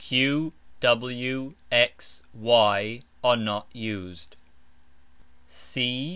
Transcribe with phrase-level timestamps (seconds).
[0.03, 4.35] q, w, x, y are not used.